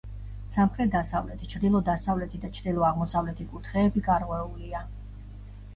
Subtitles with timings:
[0.53, 4.85] სამხრეთ-დასავლეთი, ჩრდილო-დასავლეთი და ჩრდილო-აღმოსავლეთი კუთხეები გარღვეულია.